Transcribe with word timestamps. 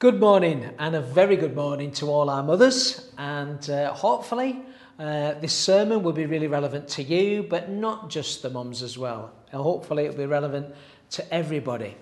Good 0.00 0.18
morning, 0.18 0.68
and 0.80 0.96
a 0.96 1.00
very 1.00 1.36
good 1.36 1.54
morning 1.54 1.92
to 1.92 2.10
all 2.10 2.28
our 2.28 2.42
mothers. 2.42 3.12
And 3.16 3.70
uh, 3.70 3.94
hopefully, 3.94 4.60
uh, 4.98 5.34
this 5.34 5.52
sermon 5.52 6.02
will 6.02 6.12
be 6.12 6.26
really 6.26 6.48
relevant 6.48 6.88
to 6.88 7.02
you, 7.04 7.44
but 7.44 7.70
not 7.70 8.10
just 8.10 8.42
the 8.42 8.50
mums 8.50 8.82
as 8.82 8.98
well. 8.98 9.32
And 9.52 9.62
hopefully, 9.62 10.06
it'll 10.06 10.16
be 10.16 10.26
relevant 10.26 10.74
to 11.10 11.32
everybody. 11.32 11.96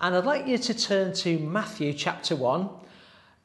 And 0.00 0.16
I'd 0.16 0.24
like 0.24 0.48
you 0.48 0.58
to 0.58 0.74
turn 0.74 1.14
to 1.14 1.38
Matthew 1.38 1.92
chapter 1.92 2.34
1. 2.34 2.68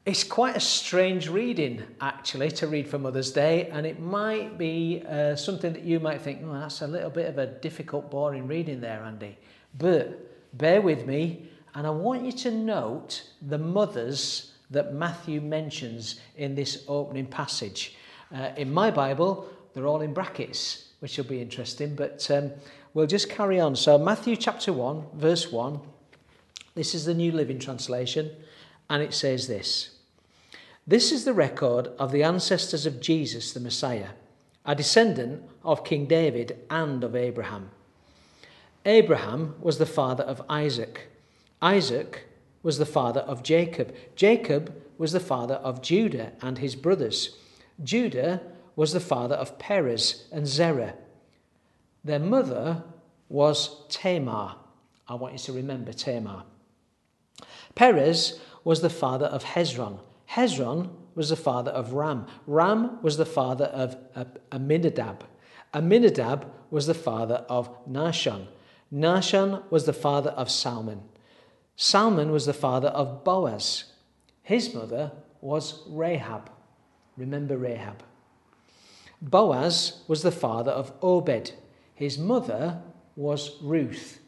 It's 0.04 0.24
quite 0.24 0.56
a 0.56 0.60
strange 0.60 1.28
reading, 1.28 1.84
actually, 2.00 2.50
to 2.50 2.66
read 2.66 2.88
for 2.88 2.98
Mother's 2.98 3.30
Day, 3.30 3.68
and 3.70 3.86
it 3.86 4.00
might 4.00 4.58
be 4.58 5.04
uh, 5.08 5.36
something 5.36 5.72
that 5.72 5.84
you 5.84 6.00
might 6.00 6.20
think, 6.20 6.42
oh, 6.44 6.52
that's 6.58 6.82
a 6.82 6.88
little 6.88 7.10
bit 7.10 7.28
of 7.28 7.38
a 7.38 7.46
difficult, 7.46 8.10
boring 8.10 8.48
reading 8.48 8.80
there, 8.80 9.04
Andy. 9.04 9.38
But 9.78 10.58
bear 10.58 10.82
with 10.82 11.06
me 11.06 11.50
and 11.76 11.86
I 11.86 11.90
want 11.90 12.24
you 12.24 12.32
to 12.32 12.50
note 12.50 13.22
the 13.42 13.58
mothers 13.58 14.52
that 14.70 14.94
Matthew 14.94 15.42
mentions 15.42 16.18
in 16.38 16.54
this 16.54 16.82
opening 16.88 17.26
passage. 17.26 17.96
Uh, 18.34 18.52
in 18.56 18.72
my 18.72 18.90
Bible, 18.90 19.46
they're 19.74 19.86
all 19.86 20.00
in 20.00 20.14
brackets, 20.14 20.88
which 21.00 21.18
will 21.18 21.26
be 21.26 21.42
interesting, 21.42 21.94
but 21.94 22.28
um, 22.30 22.50
we'll 22.94 23.06
just 23.06 23.28
carry 23.28 23.60
on. 23.60 23.76
So, 23.76 23.98
Matthew 23.98 24.36
chapter 24.36 24.72
1, 24.72 25.04
verse 25.16 25.52
1, 25.52 25.78
this 26.74 26.94
is 26.94 27.04
the 27.04 27.12
New 27.12 27.30
Living 27.30 27.58
Translation, 27.58 28.30
and 28.88 29.02
it 29.02 29.12
says 29.12 29.46
this 29.46 29.98
This 30.86 31.12
is 31.12 31.26
the 31.26 31.34
record 31.34 31.88
of 31.98 32.10
the 32.10 32.22
ancestors 32.22 32.86
of 32.86 33.02
Jesus 33.02 33.52
the 33.52 33.60
Messiah, 33.60 34.12
a 34.64 34.74
descendant 34.74 35.42
of 35.62 35.84
King 35.84 36.06
David 36.06 36.56
and 36.70 37.04
of 37.04 37.14
Abraham. 37.14 37.68
Abraham 38.86 39.56
was 39.60 39.76
the 39.76 39.84
father 39.84 40.24
of 40.24 40.40
Isaac. 40.48 41.10
Isaac 41.60 42.26
was 42.62 42.78
the 42.78 42.86
father 42.86 43.20
of 43.20 43.42
Jacob. 43.42 43.94
Jacob 44.14 44.74
was 44.98 45.12
the 45.12 45.20
father 45.20 45.54
of 45.54 45.82
Judah 45.82 46.32
and 46.42 46.58
his 46.58 46.74
brothers. 46.74 47.36
Judah 47.82 48.40
was 48.74 48.92
the 48.92 49.00
father 49.00 49.34
of 49.34 49.58
Perez 49.58 50.24
and 50.32 50.46
Zerah. 50.46 50.94
Their 52.04 52.18
mother 52.18 52.84
was 53.28 53.86
Tamar. 53.88 54.56
I 55.08 55.14
want 55.14 55.34
you 55.34 55.38
to 55.38 55.52
remember 55.52 55.92
Tamar. 55.92 56.44
Perez 57.74 58.40
was 58.64 58.80
the 58.80 58.90
father 58.90 59.26
of 59.26 59.44
Hezron. 59.44 60.00
Hezron 60.30 60.90
was 61.14 61.28
the 61.28 61.36
father 61.36 61.70
of 61.70 61.92
Ram. 61.92 62.26
Ram 62.46 62.98
was 63.02 63.16
the 63.16 63.26
father 63.26 63.66
of 63.66 63.96
Amminadab. 64.52 65.24
Amminadab 65.74 66.50
was 66.70 66.86
the 66.86 66.94
father 66.94 67.44
of 67.48 67.86
Nahshon. 67.86 68.46
Nahshon 68.92 69.62
was 69.70 69.84
the 69.84 69.92
father 69.92 70.30
of 70.30 70.50
Salmon. 70.50 71.02
Salmon 71.76 72.32
was 72.32 72.46
the 72.46 72.54
father 72.54 72.88
of 72.88 73.22
Boaz. 73.22 73.84
His 74.42 74.74
mother 74.74 75.12
was 75.40 75.82
Rahab. 75.86 76.50
Remember 77.16 77.56
Rahab. 77.56 78.02
Boaz 79.20 80.02
was 80.08 80.22
the 80.22 80.32
father 80.32 80.72
of 80.72 80.92
Obed. 81.02 81.52
His 81.94 82.18
mother 82.18 82.82
was 83.14 83.60
Ruth. 83.62 84.20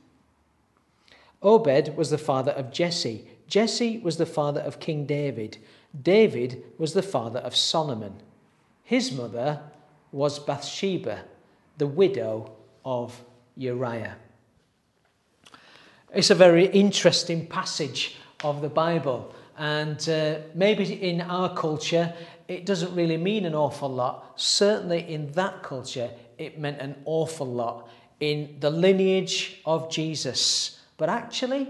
Obed 1.42 1.96
was 1.96 2.10
the 2.10 2.18
father 2.18 2.52
of 2.52 2.72
Jesse. 2.72 3.28
Jesse 3.46 3.98
was 3.98 4.16
the 4.16 4.26
father 4.26 4.60
of 4.60 4.80
King 4.80 5.06
David. 5.06 5.58
David 6.02 6.62
was 6.78 6.92
the 6.92 7.02
father 7.02 7.40
of 7.40 7.56
Solomon. 7.56 8.14
His 8.82 9.12
mother 9.12 9.60
was 10.12 10.38
Bathsheba, 10.38 11.24
the 11.78 11.86
widow 11.86 12.52
of 12.84 13.22
Uriah. 13.56 14.16
It's 16.14 16.30
a 16.30 16.34
very 16.34 16.64
interesting 16.66 17.46
passage 17.46 18.16
of 18.42 18.62
the 18.62 18.70
Bible. 18.70 19.34
And 19.58 20.08
uh, 20.08 20.38
maybe 20.54 20.84
in 20.94 21.20
our 21.20 21.54
culture, 21.54 22.14
it 22.46 22.64
doesn't 22.64 22.94
really 22.94 23.18
mean 23.18 23.44
an 23.44 23.54
awful 23.54 23.90
lot. 23.90 24.32
Certainly 24.40 25.12
in 25.12 25.32
that 25.32 25.62
culture, 25.62 26.08
it 26.38 26.58
meant 26.58 26.80
an 26.80 26.96
awful 27.04 27.46
lot 27.46 27.90
in 28.20 28.56
the 28.60 28.70
lineage 28.70 29.60
of 29.66 29.90
Jesus. 29.90 30.80
But 30.96 31.10
actually, 31.10 31.68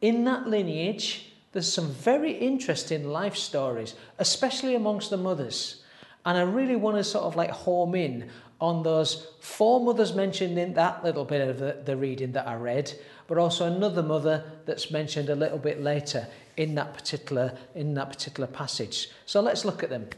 in 0.00 0.22
that 0.24 0.46
lineage, 0.46 1.32
there's 1.50 1.72
some 1.72 1.90
very 1.90 2.32
interesting 2.32 3.08
life 3.08 3.34
stories, 3.34 3.96
especially 4.20 4.76
amongst 4.76 5.10
the 5.10 5.16
mothers. 5.16 5.82
And 6.24 6.38
I 6.38 6.42
really 6.42 6.76
want 6.76 6.96
to 6.96 7.02
sort 7.02 7.24
of 7.24 7.34
like 7.34 7.50
home 7.50 7.96
in 7.96 8.30
on 8.60 8.82
those 8.82 9.28
four 9.40 9.80
mothers 9.80 10.14
mentioned 10.14 10.58
in 10.58 10.74
that 10.74 11.02
little 11.02 11.24
bit 11.24 11.48
of 11.48 11.58
the, 11.58 11.78
the 11.84 11.96
reading 11.96 12.32
that 12.32 12.46
I 12.46 12.54
read, 12.56 12.92
but 13.26 13.38
also 13.38 13.66
another 13.66 14.02
mother 14.02 14.44
that's 14.66 14.90
mentioned 14.90 15.30
a 15.30 15.34
little 15.34 15.58
bit 15.58 15.80
later 15.80 16.26
in 16.56 16.74
that 16.74 16.92
particular 16.92 17.56
in 17.74 17.94
that 17.94 18.10
particular 18.10 18.46
passage. 18.46 19.10
So 19.24 19.40
let's 19.40 19.64
look 19.64 19.82
at 19.82 19.90
them. 19.90 20.08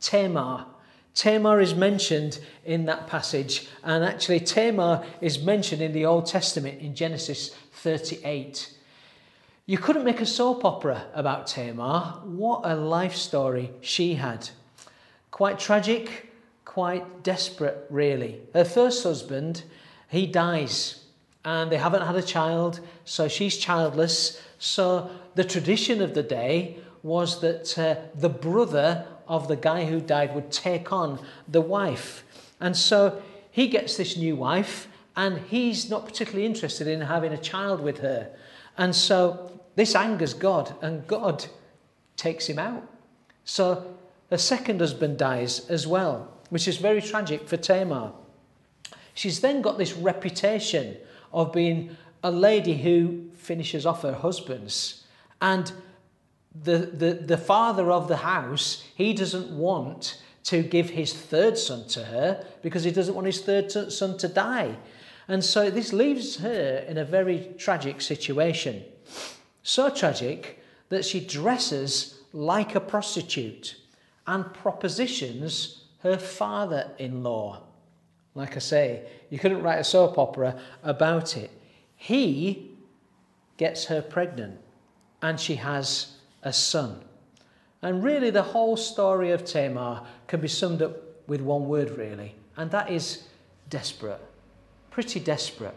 Tamar. 0.00 0.66
Tamar 1.14 1.60
is 1.60 1.74
mentioned 1.74 2.38
in 2.64 2.84
that 2.84 3.08
passage, 3.08 3.66
and 3.82 4.04
actually 4.04 4.40
Tamar 4.40 5.04
is 5.20 5.42
mentioned 5.42 5.82
in 5.82 5.92
the 5.92 6.06
Old 6.06 6.26
Testament 6.26 6.80
in 6.80 6.94
Genesis 6.94 7.56
38. 7.72 8.72
You 9.66 9.78
couldn't 9.78 10.04
make 10.04 10.20
a 10.20 10.26
soap 10.26 10.64
opera 10.64 11.06
about 11.14 11.46
Tamar. 11.46 12.20
What 12.24 12.60
a 12.64 12.76
life 12.76 13.16
story 13.16 13.70
she 13.80 14.14
had. 14.14 14.48
Quite 15.30 15.58
tragic, 15.58 16.27
quite 16.68 17.22
desperate, 17.22 17.86
really. 17.88 18.40
Her 18.52 18.64
first 18.64 19.02
husband, 19.02 19.62
he 20.08 20.26
dies 20.26 21.02
and 21.42 21.72
they 21.72 21.78
haven't 21.78 22.06
had 22.06 22.14
a 22.14 22.22
child, 22.22 22.80
so 23.06 23.26
she's 23.26 23.56
childless. 23.56 24.40
So 24.58 25.10
the 25.34 25.44
tradition 25.44 26.02
of 26.02 26.12
the 26.12 26.22
day 26.22 26.76
was 27.02 27.40
that 27.40 27.78
uh, 27.78 27.96
the 28.14 28.28
brother 28.28 29.06
of 29.26 29.48
the 29.48 29.56
guy 29.56 29.86
who 29.86 29.98
died 29.98 30.34
would 30.34 30.52
take 30.52 30.92
on 30.92 31.18
the 31.48 31.62
wife. 31.62 32.22
And 32.60 32.76
so 32.76 33.22
he 33.50 33.68
gets 33.68 33.96
this 33.96 34.18
new 34.18 34.36
wife, 34.36 34.88
and 35.16 35.38
he's 35.48 35.88
not 35.88 36.04
particularly 36.04 36.44
interested 36.44 36.86
in 36.86 37.00
having 37.00 37.32
a 37.32 37.38
child 37.38 37.80
with 37.80 38.00
her. 38.00 38.30
And 38.76 38.94
so 38.94 39.58
this 39.74 39.94
angers 39.94 40.34
God, 40.34 40.74
and 40.82 41.06
God 41.06 41.46
takes 42.16 42.46
him 42.46 42.58
out. 42.58 42.86
So 43.46 43.96
her 44.28 44.38
second 44.38 44.80
husband 44.80 45.16
dies 45.16 45.66
as 45.70 45.86
well, 45.86 46.28
which 46.50 46.68
is 46.68 46.76
very 46.76 47.02
tragic 47.02 47.48
for 47.48 47.56
Tamar. 47.56 48.12
She's 49.14 49.40
then 49.40 49.62
got 49.62 49.78
this 49.78 49.94
reputation 49.94 50.96
of 51.32 51.52
being 51.52 51.96
a 52.22 52.30
lady 52.30 52.74
who 52.74 53.30
finishes 53.36 53.86
off 53.86 54.02
her 54.02 54.14
husbands. 54.14 55.04
And 55.40 55.72
the, 56.54 56.78
the, 56.78 57.14
the 57.14 57.36
father 57.36 57.90
of 57.90 58.08
the 58.08 58.18
house, 58.18 58.84
he 58.94 59.12
doesn't 59.12 59.50
want 59.50 60.22
to 60.44 60.62
give 60.62 60.90
his 60.90 61.12
third 61.12 61.58
son 61.58 61.86
to 61.88 62.04
her 62.04 62.44
because 62.62 62.84
he 62.84 62.90
doesn't 62.90 63.14
want 63.14 63.26
his 63.26 63.40
third 63.40 63.70
son 63.70 64.16
to 64.18 64.28
die. 64.28 64.76
And 65.28 65.44
so 65.44 65.68
this 65.70 65.92
leaves 65.92 66.36
her 66.38 66.84
in 66.88 66.96
a 66.96 67.04
very 67.04 67.50
tragic 67.58 68.00
situation. 68.00 68.82
So 69.62 69.90
tragic 69.90 70.62
that 70.88 71.04
she 71.04 71.20
dresses 71.20 72.20
like 72.32 72.74
a 72.74 72.80
prostitute 72.80 73.76
and 74.26 74.52
propositions 74.54 75.84
her 76.00 76.18
father 76.18 76.92
in 76.98 77.22
law. 77.22 77.62
Like 78.34 78.56
I 78.56 78.60
say, 78.60 79.02
you 79.30 79.38
couldn't 79.38 79.62
write 79.62 79.78
a 79.78 79.84
soap 79.84 80.18
opera 80.18 80.60
about 80.82 81.36
it. 81.36 81.50
He 81.96 82.70
gets 83.56 83.86
her 83.86 84.00
pregnant 84.00 84.60
and 85.20 85.38
she 85.40 85.56
has 85.56 86.12
a 86.42 86.52
son. 86.52 87.02
And 87.82 88.02
really, 88.02 88.30
the 88.30 88.42
whole 88.42 88.76
story 88.76 89.30
of 89.30 89.44
Tamar 89.44 90.02
can 90.26 90.40
be 90.40 90.48
summed 90.48 90.82
up 90.82 90.96
with 91.28 91.40
one 91.40 91.68
word, 91.68 91.90
really, 91.96 92.34
and 92.56 92.70
that 92.70 92.90
is 92.90 93.24
desperate. 93.68 94.20
Pretty 94.90 95.20
desperate. 95.20 95.76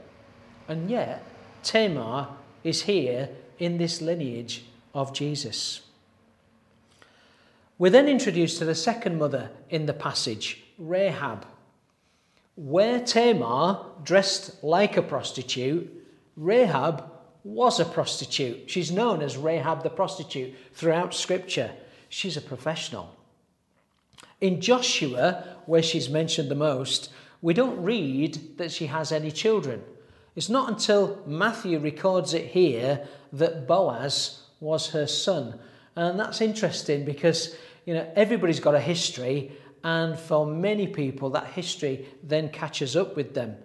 And 0.67 0.89
yet, 0.89 1.23
Tamar 1.63 2.29
is 2.63 2.83
here 2.83 3.29
in 3.59 3.77
this 3.77 4.01
lineage 4.01 4.65
of 4.95 5.13
Jesus. 5.13 5.81
We're 7.81 7.89
then 7.89 8.07
introduced 8.07 8.59
to 8.59 8.65
the 8.65 8.75
second 8.75 9.17
mother 9.17 9.49
in 9.71 9.87
the 9.87 9.93
passage, 9.93 10.61
Rahab. 10.77 11.47
Where 12.55 12.99
Tamar 12.99 13.83
dressed 14.03 14.63
like 14.63 14.97
a 14.97 15.01
prostitute, 15.01 15.91
Rahab 16.35 17.03
was 17.43 17.79
a 17.79 17.85
prostitute. 17.85 18.69
She's 18.69 18.91
known 18.91 19.23
as 19.23 19.35
Rahab 19.35 19.81
the 19.81 19.89
prostitute 19.89 20.53
throughout 20.75 21.15
Scripture. 21.15 21.71
She's 22.07 22.37
a 22.37 22.41
professional. 22.41 23.15
In 24.41 24.61
Joshua, 24.61 25.43
where 25.65 25.81
she's 25.81 26.07
mentioned 26.07 26.51
the 26.51 26.55
most, 26.55 27.09
we 27.41 27.55
don't 27.55 27.81
read 27.81 28.59
that 28.59 28.71
she 28.71 28.85
has 28.85 29.11
any 29.11 29.31
children. 29.31 29.81
It's 30.35 30.49
not 30.49 30.69
until 30.69 31.19
Matthew 31.25 31.79
records 31.79 32.35
it 32.35 32.45
here 32.45 33.07
that 33.33 33.67
Boaz 33.67 34.43
was 34.59 34.91
her 34.91 35.07
son. 35.07 35.59
And 35.95 36.19
that's 36.19 36.41
interesting 36.41 37.05
because, 37.05 37.55
you 37.85 37.93
know, 37.93 38.11
everybody's 38.15 38.59
got 38.59 38.75
a 38.75 38.79
history 38.79 39.51
and 39.83 40.17
for 40.17 40.45
many 40.45 40.87
people, 40.87 41.31
that 41.31 41.47
history 41.47 42.05
then 42.21 42.49
catches 42.49 42.95
up 42.95 43.15
with 43.15 43.33
them. 43.33 43.57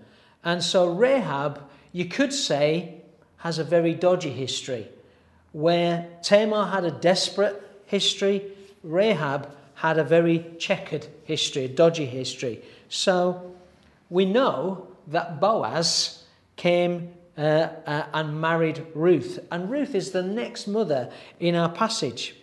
And 0.43 0.63
so 0.63 0.91
Rahab, 0.91 1.63
you 1.93 2.07
could 2.07 2.33
say, 2.33 3.03
has 3.39 3.59
a 3.59 3.65
very 3.65 3.95
dodgy 3.95 4.31
history. 4.31 4.89
where 5.57 6.07
Tamar 6.23 6.67
had 6.67 6.85
a 6.85 6.91
desperate 6.91 7.63
history, 7.87 8.43
Rahab 8.83 9.51
had 9.73 9.99
a 9.99 10.05
very 10.05 10.45
checkered 10.59 11.07
history, 11.25 11.65
a 11.65 11.69
dodgy 11.69 12.05
history. 12.05 12.63
So 12.91 13.55
we 14.11 14.27
know 14.27 14.87
that 15.07 15.41
Boaz 15.41 16.25
came 16.57 17.15
uh, 17.39 17.41
uh, 17.87 18.07
and 18.13 18.39
married 18.39 18.85
Ruth. 18.95 19.39
And 19.51 19.71
Ruth 19.71 19.95
is 19.95 20.11
the 20.11 20.23
next 20.23 20.67
mother 20.67 21.11
in 21.41 21.55
our 21.55 21.71
passage. 21.71 22.35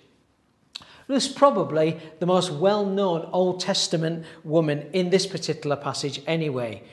Ruth's 1.07 1.27
probably 1.27 1.99
the 2.19 2.25
most 2.25 2.51
well 2.51 2.85
known 2.85 3.29
Old 3.31 3.59
Testament 3.59 4.25
woman 4.43 4.89
in 4.93 5.09
this 5.09 5.25
particular 5.25 5.75
passage, 5.75 6.21
anyway. 6.27 6.83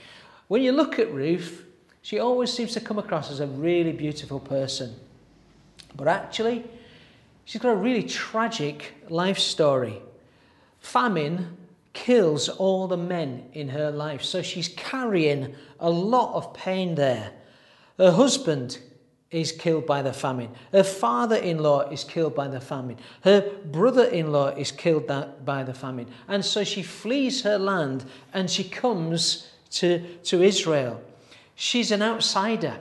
When 0.49 0.63
you 0.63 0.73
look 0.73 0.99
at 0.99 1.13
Ruth, 1.13 1.65
she 2.03 2.19
always 2.19 2.53
seems 2.53 2.73
to 2.73 2.81
come 2.81 2.99
across 2.99 3.31
as 3.31 3.41
a 3.41 3.47
really 3.47 3.93
beautiful 3.93 4.41
person. 4.41 4.97
But 5.95 6.09
actually, 6.09 6.65
she's 7.45 7.61
got 7.61 7.73
a 7.73 7.77
really 7.77 8.03
tragic 8.03 8.95
life 9.09 9.39
story. 9.39 10.01
Famine 10.81 11.57
kills 11.93 12.49
all 12.49 12.87
the 12.87 12.97
men 12.97 13.49
in 13.53 13.69
her 13.69 13.91
life, 13.91 14.23
so 14.23 14.43
she's 14.43 14.69
carrying 14.69 15.55
a 15.79 15.91
lot 15.91 16.35
of 16.35 16.55
pain 16.55 16.95
there. 16.95 17.33
Her 17.99 18.13
husband 18.13 18.79
is 19.31 19.53
killed 19.53 19.87
by 19.87 20.03
the 20.03 20.13
famine. 20.13 20.51
Her 20.73 20.83
father 20.83 21.37
in 21.37 21.59
law 21.59 21.89
is 21.89 22.03
killed 22.03 22.35
by 22.35 22.49
the 22.49 22.61
famine. 22.61 22.97
Her 23.23 23.49
brother 23.65 24.05
in 24.05 24.33
law 24.33 24.49
is 24.49 24.73
killed 24.73 25.07
by 25.45 25.63
the 25.63 25.75
famine. 25.75 26.09
And 26.27 26.45
so 26.45 26.65
she 26.65 26.83
flees 26.83 27.43
her 27.43 27.59
land 27.59 28.05
and 28.33 28.51
she 28.51 28.65
comes 28.65 29.49
to, 29.71 30.01
to 30.25 30.43
Israel. 30.43 31.01
She's 31.55 31.93
an 31.93 32.03
outsider, 32.03 32.79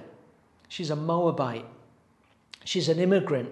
she's 0.69 0.89
a 0.89 0.95
Moabite, 0.95 1.65
she's 2.63 2.89
an 2.89 2.99
immigrant. 2.99 3.49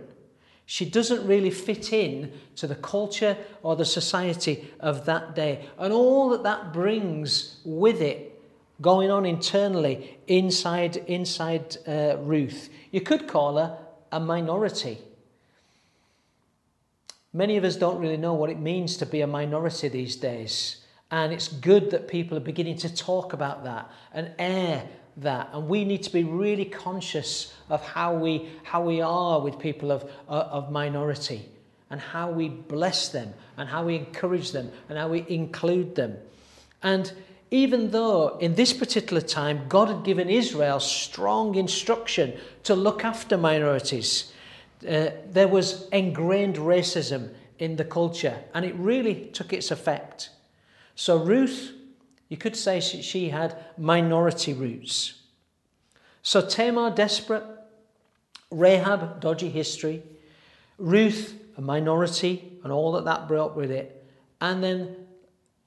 She 0.69 0.83
doesn't 0.83 1.25
really 1.25 1.51
fit 1.51 1.93
in 1.93 2.33
to 2.57 2.67
the 2.67 2.75
culture 2.75 3.37
or 3.63 3.77
the 3.77 3.85
society 3.85 4.69
of 4.81 5.05
that 5.05 5.33
day. 5.33 5.65
And 5.77 5.93
all 5.93 6.29
that 6.29 6.43
that 6.43 6.73
brings 6.73 7.61
with 7.63 8.01
it 8.01 8.36
going 8.81 9.09
on 9.11 9.25
internally 9.25 10.19
inside, 10.27 10.97
inside 10.97 11.77
uh, 11.87 12.17
Ruth. 12.19 12.69
You 12.91 13.01
could 13.01 13.27
call 13.27 13.57
her 13.57 13.77
a 14.11 14.19
minority. 14.19 14.99
Many 17.33 17.57
of 17.57 17.63
us 17.63 17.75
don't 17.75 17.99
really 17.99 18.17
know 18.17 18.33
what 18.33 18.49
it 18.49 18.59
means 18.59 18.97
to 18.97 19.05
be 19.05 19.21
a 19.21 19.27
minority 19.27 19.89
these 19.89 20.15
days. 20.15 20.77
And 21.11 21.31
it's 21.31 21.47
good 21.47 21.91
that 21.91 22.07
people 22.07 22.37
are 22.37 22.41
beginning 22.41 22.77
to 22.79 22.93
talk 22.93 23.33
about 23.33 23.63
that 23.63 23.89
and 24.13 24.31
air 24.37 24.87
that. 25.17 25.49
And 25.53 25.67
we 25.67 25.85
need 25.85 26.03
to 26.03 26.11
be 26.11 26.23
really 26.23 26.65
conscious 26.65 27.53
of 27.69 27.81
how 27.81 28.13
we, 28.15 28.49
how 28.63 28.83
we 28.83 29.01
are 29.01 29.39
with 29.39 29.59
people 29.59 29.91
of, 29.91 30.09
of 30.27 30.71
minority 30.71 31.45
and 31.89 32.01
how 32.01 32.29
we 32.31 32.49
bless 32.49 33.09
them 33.09 33.33
and 33.55 33.69
how 33.69 33.85
we 33.85 33.95
encourage 33.95 34.51
them 34.51 34.71
and 34.89 34.97
how 34.97 35.07
we 35.07 35.25
include 35.29 35.95
them. 35.95 36.17
And 36.83 37.11
even 37.51 37.91
though 37.91 38.37
in 38.39 38.55
this 38.55 38.73
particular 38.73 39.21
time 39.21 39.65
God 39.69 39.87
had 39.87 40.03
given 40.03 40.29
Israel 40.29 40.79
strong 40.79 41.55
instruction 41.55 42.33
to 42.63 42.75
look 42.75 43.05
after 43.05 43.37
minorities, 43.37 44.33
uh, 44.87 45.09
there 45.31 45.47
was 45.47 45.87
ingrained 45.89 46.57
racism 46.57 47.33
in 47.59 47.75
the 47.75 47.85
culture 47.85 48.37
and 48.53 48.65
it 48.65 48.75
really 48.75 49.29
took 49.33 49.53
its 49.53 49.71
effect. 49.71 50.29
So, 50.95 51.17
Ruth, 51.17 51.73
you 52.29 52.37
could 52.37 52.55
say 52.55 52.79
she 52.79 53.29
had 53.29 53.57
minority 53.77 54.53
roots. 54.53 55.21
So, 56.21 56.41
Tamar, 56.41 56.89
desperate, 56.89 57.43
Rahab, 58.51 59.21
dodgy 59.21 59.49
history, 59.49 60.03
Ruth, 60.77 61.39
a 61.57 61.61
minority, 61.61 62.59
and 62.63 62.71
all 62.71 62.91
that 62.93 63.05
that 63.05 63.27
brought 63.27 63.55
with 63.55 63.71
it, 63.71 64.05
and 64.41 64.63
then 64.63 65.06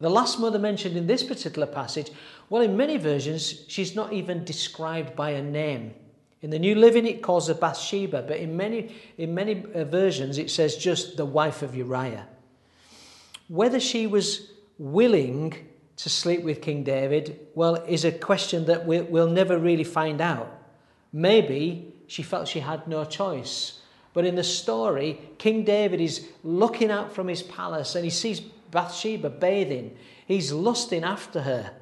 the 0.01 0.11
last 0.11 0.41
mother 0.41 0.59
mentioned 0.59 0.97
in 0.97 1.07
this 1.07 1.23
particular 1.23 1.67
passage, 1.67 2.11
well, 2.49 2.63
in 2.63 2.77
many 2.77 2.97
versions, 2.97 3.65
she's 3.69 3.95
not 3.95 4.13
even 4.13 4.45
described 4.45 5.15
by 5.15 5.31
a 5.31 5.43
name. 5.43 5.95
In 6.43 6.49
the 6.49 6.59
New 6.59 6.75
Living, 6.75 7.07
it 7.07 7.23
calls 7.23 7.49
her 7.49 7.55
Bathsheba, 7.55 8.23
but 8.23 8.39
in 8.39 8.57
many, 8.57 8.95
in 9.19 9.35
many 9.35 9.63
uh, 9.75 9.85
versions, 9.85 10.39
it 10.39 10.51
says 10.51 10.77
just 10.77 11.19
the 11.19 11.27
wife 11.27 11.61
of 11.63 11.77
Uriah. 11.77 12.27
Whether 13.49 13.79
she 13.79 14.07
was 14.07 14.51
willing 14.79 15.55
to 15.97 16.09
sleep 16.09 16.43
with 16.43 16.63
King 16.63 16.83
David, 16.83 17.39
well, 17.55 17.75
is 17.75 18.07
a 18.07 18.13
question 18.13 18.65
that 18.67 18.87
we'll, 18.87 19.05
we'll 19.05 19.29
never 19.29 19.59
really 19.59 19.85
find 19.85 20.23
out. 20.23 20.51
Maybe 21.13 21.93
she 22.07 22.23
felt 22.23 22.49
she 22.49 22.61
had 22.61 22.89
no 22.89 23.05
choice. 23.05 23.81
But 24.15 24.25
in 24.25 24.35
the 24.35 24.45
story, 24.45 25.21
King 25.37 25.65
David 25.65 26.01
is 26.01 26.27
looking 26.43 26.91
out 26.91 27.15
from 27.15 27.29
his 27.29 27.43
palace 27.43 27.95
and 27.95 28.05
he 28.05 28.11
sees 28.11 28.41
Bathsheba 28.71 29.31
bathing. 29.31 29.97
He's 30.27 30.53
lusting 30.53 31.05
after 31.05 31.43
her. 31.43 31.73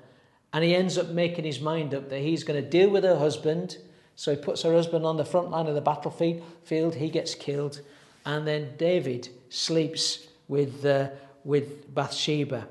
And 0.52 0.64
he 0.64 0.74
ends 0.74 0.96
up 0.96 1.08
making 1.08 1.44
his 1.44 1.60
mind 1.60 1.94
up 1.94 2.08
that 2.08 2.20
he's 2.20 2.44
going 2.44 2.62
to 2.62 2.68
deal 2.68 2.88
with 2.88 3.04
her 3.04 3.18
husband. 3.18 3.78
So 4.16 4.34
he 4.34 4.40
puts 4.40 4.62
her 4.62 4.72
husband 4.72 5.04
on 5.04 5.16
the 5.16 5.24
front 5.24 5.50
line 5.50 5.66
of 5.66 5.74
the 5.74 5.80
battlefield. 5.80 6.42
Field, 6.64 6.94
he 6.94 7.10
gets 7.10 7.34
killed. 7.34 7.82
And 8.24 8.46
then 8.46 8.74
David 8.76 9.28
sleeps 9.50 10.26
with, 10.48 10.84
uh, 10.84 11.10
with 11.44 11.94
Bathsheba. 11.94 12.66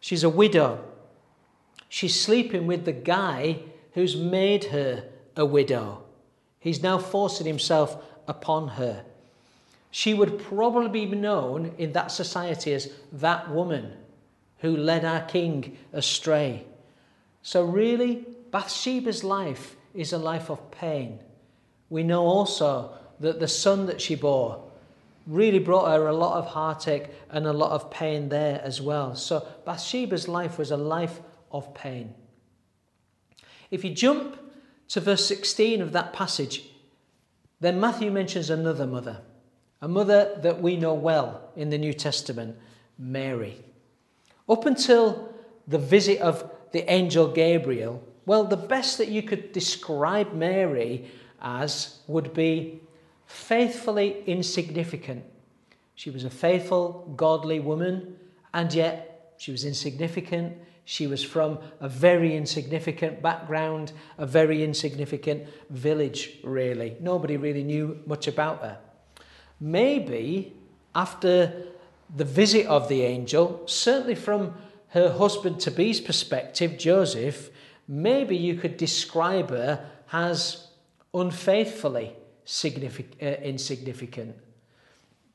She's 0.00 0.24
a 0.24 0.30
widow. 0.30 0.84
She's 1.88 2.18
sleeping 2.18 2.66
with 2.66 2.84
the 2.84 2.92
guy 2.92 3.60
who's 3.92 4.16
made 4.16 4.64
her 4.64 5.04
a 5.36 5.44
widow. 5.44 6.04
He's 6.58 6.82
now 6.82 6.98
forcing 6.98 7.46
himself 7.46 8.02
upon 8.26 8.68
her 8.68 9.04
she 9.96 10.12
would 10.12 10.38
probably 10.38 11.06
be 11.06 11.16
known 11.16 11.72
in 11.78 11.92
that 11.92 12.10
society 12.10 12.74
as 12.74 12.92
that 13.12 13.50
woman 13.50 13.90
who 14.58 14.76
led 14.76 15.06
our 15.06 15.22
king 15.22 15.78
astray. 15.90 16.66
So, 17.40 17.64
really, 17.64 18.26
Bathsheba's 18.50 19.24
life 19.24 19.74
is 19.94 20.12
a 20.12 20.18
life 20.18 20.50
of 20.50 20.70
pain. 20.70 21.20
We 21.88 22.02
know 22.02 22.26
also 22.26 22.90
that 23.20 23.40
the 23.40 23.48
son 23.48 23.86
that 23.86 24.02
she 24.02 24.14
bore 24.14 24.62
really 25.26 25.60
brought 25.60 25.90
her 25.90 26.08
a 26.08 26.12
lot 26.12 26.36
of 26.36 26.48
heartache 26.48 27.08
and 27.30 27.46
a 27.46 27.54
lot 27.54 27.70
of 27.70 27.90
pain 27.90 28.28
there 28.28 28.60
as 28.62 28.82
well. 28.82 29.14
So, 29.14 29.48
Bathsheba's 29.64 30.28
life 30.28 30.58
was 30.58 30.70
a 30.70 30.76
life 30.76 31.22
of 31.50 31.72
pain. 31.72 32.12
If 33.70 33.82
you 33.82 33.94
jump 33.94 34.36
to 34.88 35.00
verse 35.00 35.24
16 35.24 35.80
of 35.80 35.92
that 35.92 36.12
passage, 36.12 36.64
then 37.60 37.80
Matthew 37.80 38.10
mentions 38.10 38.50
another 38.50 38.86
mother 38.86 39.22
a 39.82 39.88
mother 39.88 40.38
that 40.42 40.60
we 40.60 40.76
know 40.76 40.94
well 40.94 41.50
in 41.56 41.70
the 41.70 41.78
New 41.78 41.92
Testament, 41.92 42.56
Mary. 42.98 43.62
Up 44.48 44.66
until 44.66 45.32
the 45.68 45.78
visit 45.78 46.20
of 46.20 46.50
the 46.72 46.90
angel 46.90 47.28
Gabriel, 47.28 48.02
well, 48.24 48.44
the 48.44 48.56
best 48.56 48.98
that 48.98 49.08
you 49.08 49.22
could 49.22 49.52
describe 49.52 50.32
Mary 50.32 51.10
as 51.40 52.00
would 52.06 52.34
be 52.34 52.80
faithfully 53.26 54.24
insignificant. 54.26 55.24
She 55.94 56.10
was 56.10 56.24
a 56.24 56.30
faithful, 56.30 57.12
godly 57.16 57.60
woman, 57.60 58.16
and 58.52 58.72
yet 58.72 59.34
she 59.38 59.50
was 59.50 59.64
insignificant. 59.64 60.56
She 60.84 61.06
was 61.06 61.22
from 61.22 61.58
a 61.80 61.88
very 61.88 62.36
insignificant 62.36 63.22
background, 63.22 63.92
a 64.18 64.26
very 64.26 64.62
insignificant 64.62 65.46
village, 65.70 66.38
really. 66.44 66.96
Nobody 67.00 67.36
really 67.36 67.64
knew 67.64 68.00
much 68.06 68.28
about 68.28 68.60
her. 68.60 68.78
Maybe 69.60 70.54
after 70.94 71.66
the 72.14 72.24
visit 72.24 72.66
of 72.66 72.88
the 72.88 73.02
angel, 73.02 73.62
certainly 73.66 74.14
from 74.14 74.54
her 74.88 75.10
husband 75.10 75.60
to 75.60 75.70
be's 75.70 76.00
perspective, 76.00 76.78
Joseph, 76.78 77.50
maybe 77.88 78.36
you 78.36 78.54
could 78.54 78.76
describe 78.76 79.50
her 79.50 79.88
as 80.12 80.68
unfaithfully 81.12 82.12
uh, 82.64 83.24
insignificant. 83.24 84.36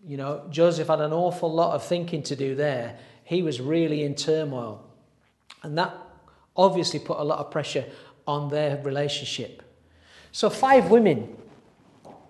You 0.08 0.18
know, 0.18 0.48
Joseph 0.50 0.88
had 0.88 1.02
an 1.02 1.14
awful 1.14 1.52
lot 1.52 1.76
of 1.76 1.84
thinking 1.84 2.24
to 2.24 2.36
do 2.36 2.56
there. 2.56 2.98
He 3.24 3.44
was 3.44 3.62
really 3.62 4.04
in 4.04 4.16
turmoil. 4.16 4.84
And 5.64 5.78
that 5.78 5.96
obviously 6.56 7.00
put 7.00 7.20
a 7.20 7.24
lot 7.24 7.40
of 7.40 7.52
pressure 7.52 7.86
on 8.26 8.50
their 8.50 8.82
relationship. 8.84 9.62
So, 10.32 10.50
five 10.50 10.90
women, 10.90 11.36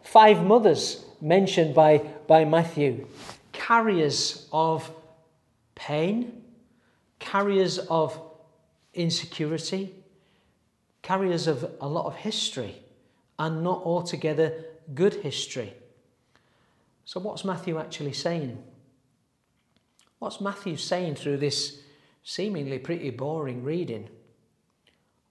five 0.04 0.44
mothers 0.44 1.06
mentioned 1.22 1.74
by, 1.76 2.00
by 2.28 2.46
Matthew 2.46 3.08
carriers 3.54 4.48
of 4.52 4.90
pain, 5.76 6.44
carriers 7.20 7.78
of 7.78 8.20
insecurity, 8.94 9.94
carriers 11.02 11.48
of 11.48 11.72
a 11.80 11.88
lot 11.88 12.06
of 12.06 12.16
history, 12.16 12.76
and 13.40 13.64
not 13.64 13.82
altogether 13.84 14.66
good 14.94 15.14
history. 15.16 15.74
So, 17.06 17.20
what's 17.20 17.46
Matthew 17.46 17.78
actually 17.80 18.14
saying? 18.14 18.62
What's 20.20 20.42
Matthew 20.42 20.78
saying 20.78 21.16
through 21.16 21.38
this 21.38 21.80
seemingly 22.24 22.78
pretty 22.78 23.10
boring 23.10 23.64
reading? 23.64 24.10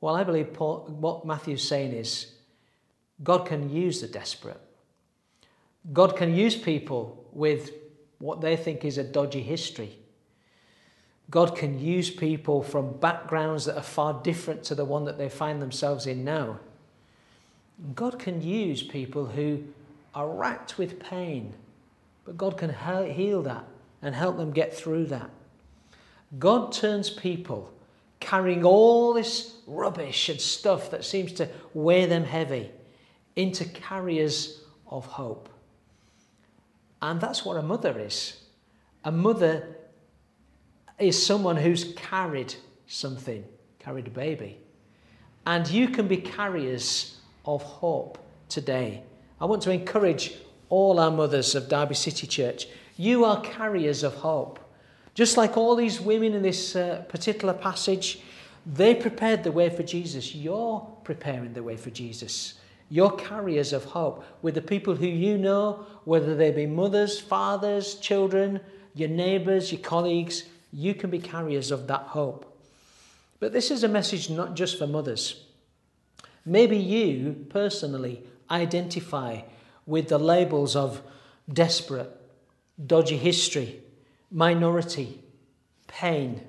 Well, 0.00 0.16
I 0.16 0.24
believe 0.24 0.52
Paul, 0.52 0.86
what 0.88 1.24
Matthew's 1.26 1.66
saying 1.66 1.92
is 1.92 2.32
God 3.22 3.46
can 3.46 3.70
use 3.70 4.00
the 4.00 4.08
desperate. 4.08 4.60
God 5.92 6.16
can 6.16 6.34
use 6.34 6.56
people 6.56 7.24
with 7.32 7.72
what 8.18 8.40
they 8.40 8.56
think 8.56 8.84
is 8.84 8.98
a 8.98 9.04
dodgy 9.04 9.42
history. 9.42 9.96
God 11.30 11.56
can 11.56 11.78
use 11.78 12.10
people 12.10 12.62
from 12.62 12.98
backgrounds 12.98 13.64
that 13.64 13.76
are 13.76 13.82
far 13.82 14.20
different 14.22 14.64
to 14.64 14.74
the 14.74 14.84
one 14.84 15.04
that 15.04 15.16
they 15.16 15.28
find 15.28 15.62
themselves 15.62 16.06
in 16.06 16.24
now. 16.24 16.58
God 17.94 18.18
can 18.18 18.42
use 18.42 18.82
people 18.82 19.26
who 19.26 19.62
are 20.14 20.28
racked 20.28 20.76
with 20.76 21.00
pain, 21.00 21.54
but 22.24 22.36
God 22.36 22.58
can 22.58 22.74
heal 23.10 23.42
that 23.42 23.64
and 24.02 24.14
help 24.14 24.36
them 24.36 24.50
get 24.50 24.74
through 24.74 25.06
that. 25.06 25.30
God 26.38 26.72
turns 26.72 27.10
people 27.10 27.72
carrying 28.18 28.64
all 28.64 29.14
this 29.14 29.54
rubbish 29.66 30.28
and 30.28 30.40
stuff 30.40 30.90
that 30.90 31.04
seems 31.04 31.32
to 31.32 31.48
weigh 31.72 32.06
them 32.06 32.24
heavy 32.24 32.70
into 33.36 33.64
carriers 33.64 34.60
of 34.88 35.06
hope. 35.06 35.48
And 37.02 37.20
that's 37.20 37.44
what 37.44 37.56
a 37.56 37.62
mother 37.62 37.98
is. 37.98 38.40
A 39.04 39.12
mother 39.12 39.76
is 40.98 41.24
someone 41.24 41.56
who's 41.56 41.94
carried 41.94 42.54
something, 42.86 43.44
carried 43.78 44.06
a 44.06 44.10
baby. 44.10 44.58
And 45.46 45.66
you 45.68 45.88
can 45.88 46.06
be 46.06 46.18
carriers 46.18 47.18
of 47.46 47.62
hope 47.62 48.18
today. 48.48 49.02
I 49.40 49.46
want 49.46 49.62
to 49.62 49.70
encourage 49.70 50.34
all 50.68 51.00
our 51.00 51.10
mothers 51.10 51.54
of 51.54 51.68
Derby 51.68 51.94
City 51.94 52.26
Church. 52.26 52.66
You 52.96 53.24
are 53.24 53.40
carriers 53.40 54.02
of 54.02 54.14
hope. 54.16 54.58
Just 55.14 55.36
like 55.36 55.56
all 55.56 55.74
these 55.74 56.00
women 56.00 56.34
in 56.34 56.42
this 56.42 56.76
uh, 56.76 57.04
particular 57.08 57.54
passage, 57.54 58.20
they 58.66 58.94
prepared 58.94 59.42
the 59.42 59.52
way 59.52 59.70
for 59.70 59.82
Jesus. 59.82 60.34
You're 60.34 60.80
preparing 61.02 61.54
the 61.54 61.62
way 61.62 61.76
for 61.76 61.90
Jesus. 61.90 62.54
You're 62.92 63.12
carriers 63.12 63.72
of 63.72 63.84
hope 63.84 64.24
with 64.42 64.56
the 64.56 64.62
people 64.62 64.96
who 64.96 65.06
you 65.06 65.38
know, 65.38 65.86
whether 66.04 66.34
they 66.34 66.50
be 66.50 66.66
mothers, 66.66 67.20
fathers, 67.20 67.94
children, 67.94 68.60
your 68.94 69.08
neighbours, 69.08 69.70
your 69.70 69.80
colleagues. 69.80 70.44
You 70.72 70.94
can 70.94 71.08
be 71.08 71.20
carriers 71.20 71.70
of 71.70 71.86
that 71.86 72.02
hope. 72.02 72.58
But 73.38 73.52
this 73.52 73.70
is 73.70 73.84
a 73.84 73.88
message 73.88 74.28
not 74.28 74.56
just 74.56 74.76
for 74.76 74.88
mothers. 74.88 75.44
Maybe 76.44 76.76
you 76.76 77.46
personally 77.48 78.24
identify 78.50 79.42
with 79.86 80.08
the 80.08 80.18
labels 80.18 80.74
of 80.74 81.00
desperate, 81.50 82.10
dodgy 82.84 83.16
history, 83.16 83.82
minority, 84.32 85.20
pain. 85.86 86.42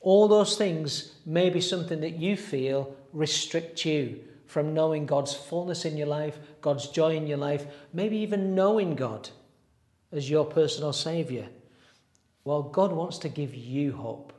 All 0.00 0.28
those 0.28 0.56
things 0.56 1.14
may 1.26 1.50
be 1.50 1.60
something 1.60 2.00
that 2.00 2.16
you 2.16 2.36
feel 2.36 2.94
restrict 3.12 3.84
you 3.84 4.20
from 4.48 4.74
knowing 4.74 5.06
God's 5.06 5.34
fullness 5.34 5.84
in 5.84 5.96
your 5.96 6.06
life, 6.06 6.38
God's 6.62 6.88
joy 6.88 7.14
in 7.14 7.26
your 7.26 7.38
life, 7.38 7.66
maybe 7.92 8.16
even 8.16 8.54
knowing 8.54 8.96
God 8.96 9.28
as 10.10 10.28
your 10.28 10.46
personal 10.46 10.94
Saviour. 10.94 11.44
Well, 12.44 12.62
God 12.62 12.90
wants 12.90 13.18
to 13.18 13.28
give 13.28 13.54
you 13.54 13.92
hope. 13.92 14.32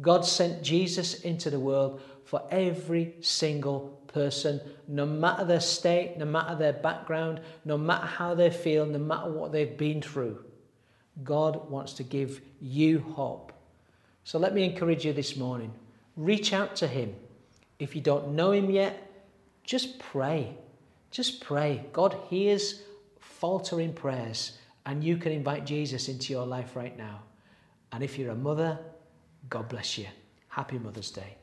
God 0.00 0.24
sent 0.24 0.62
Jesus 0.62 1.20
into 1.22 1.50
the 1.50 1.58
world 1.58 2.00
for 2.24 2.42
every 2.52 3.16
single 3.20 4.00
person, 4.06 4.60
no 4.86 5.04
matter 5.04 5.44
their 5.44 5.60
state, 5.60 6.16
no 6.16 6.24
matter 6.24 6.54
their 6.54 6.72
background, 6.72 7.40
no 7.64 7.76
matter 7.76 8.06
how 8.06 8.34
they 8.34 8.50
feel, 8.50 8.86
no 8.86 8.98
matter 8.98 9.30
what 9.30 9.50
they've 9.50 9.76
been 9.76 10.00
through. 10.00 10.44
God 11.24 11.68
wants 11.68 11.94
to 11.94 12.04
give 12.04 12.40
you 12.60 13.00
hope. 13.00 13.52
So 14.22 14.38
let 14.38 14.54
me 14.54 14.62
encourage 14.62 15.04
you 15.04 15.12
this 15.12 15.36
morning 15.36 15.74
reach 16.16 16.52
out 16.52 16.76
to 16.76 16.86
Him. 16.86 17.14
If 17.78 17.96
you 17.96 18.02
don't 18.02 18.34
know 18.34 18.52
Him 18.52 18.70
yet, 18.70 19.11
just 19.64 19.98
pray. 19.98 20.56
Just 21.10 21.40
pray. 21.42 21.86
God 21.92 22.16
hears 22.28 22.82
faltering 23.20 23.92
prayers, 23.92 24.58
and 24.86 25.02
you 25.04 25.16
can 25.16 25.32
invite 25.32 25.66
Jesus 25.66 26.08
into 26.08 26.32
your 26.32 26.46
life 26.46 26.74
right 26.74 26.96
now. 26.96 27.22
And 27.92 28.02
if 28.02 28.18
you're 28.18 28.32
a 28.32 28.36
mother, 28.36 28.78
God 29.48 29.68
bless 29.68 29.98
you. 29.98 30.06
Happy 30.48 30.78
Mother's 30.78 31.10
Day. 31.10 31.36